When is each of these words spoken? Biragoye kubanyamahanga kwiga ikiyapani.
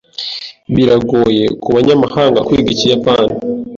Biragoye 0.75 1.43
kubanyamahanga 1.63 2.39
kwiga 2.47 2.69
ikiyapani. 2.75 3.33